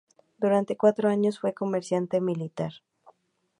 Durante 0.39 0.77
cuatro 0.77 1.09
años, 1.09 1.37
fue 1.39 1.53
comerciante 1.53 2.21
militar. 2.21 2.71